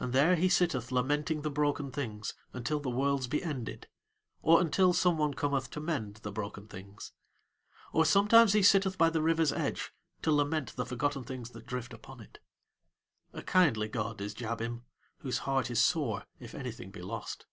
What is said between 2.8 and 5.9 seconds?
the worlds be ended, or until someone cometh to